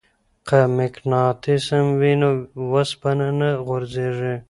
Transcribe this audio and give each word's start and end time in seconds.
که 0.47 0.59
مقناطیس 0.77 1.67
وي 1.99 2.13
نو 2.21 2.29
وسپنه 2.71 3.27
نه 3.39 3.49
غورځیږي. 3.65 4.35